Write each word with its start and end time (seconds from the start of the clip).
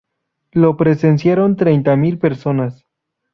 Lo 0.51 0.77
presenciaron 0.77 1.55
treinta 1.55 1.95
mil 1.95 2.17
personas. 2.17 2.87